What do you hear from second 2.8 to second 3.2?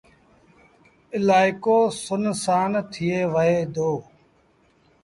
ٿئي